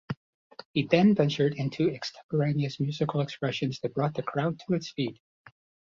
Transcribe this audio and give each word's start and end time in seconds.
He 0.73 0.87
then 0.87 1.13
ventured 1.13 1.53
into 1.57 1.87
extemporaneous 1.91 2.79
musical 2.79 3.21
expressions 3.21 3.79
that 3.81 3.93
brought 3.93 4.15
the 4.15 4.23
crowd 4.23 4.59
to 4.61 4.73
its 4.73 4.89
feet. 4.91 5.21